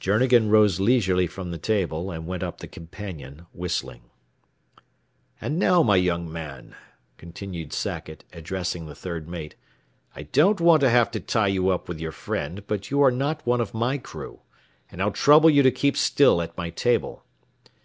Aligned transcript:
Journegan 0.00 0.50
rose 0.50 0.80
leisurely 0.80 1.28
from 1.28 1.52
the 1.52 1.56
table 1.56 2.10
and 2.10 2.26
went 2.26 2.42
up 2.42 2.58
the 2.58 2.66
companion, 2.66 3.46
whistling. 3.52 4.02
"And 5.40 5.56
now, 5.56 5.84
my 5.84 5.94
young 5.94 6.28
man," 6.32 6.74
continued 7.16 7.72
Sackett, 7.72 8.24
addressing 8.32 8.86
the 8.86 8.96
third 8.96 9.28
mate, 9.28 9.54
"I 10.16 10.24
don't 10.24 10.60
want 10.60 10.80
to 10.80 10.90
have 10.90 11.12
to 11.12 11.20
tie 11.20 11.46
you 11.46 11.68
up 11.68 11.88
with 11.88 12.00
your 12.00 12.10
friend, 12.10 12.66
but 12.66 12.90
you 12.90 13.00
are 13.04 13.12
not 13.12 13.46
one 13.46 13.60
of 13.60 13.72
my 13.72 13.98
crew, 13.98 14.40
and 14.90 15.00
I'll 15.00 15.12
trouble 15.12 15.48
you 15.48 15.62
to 15.62 15.70
keep 15.70 15.96
still 15.96 16.42
at 16.42 16.58
my 16.58 16.70
table. 16.70 17.24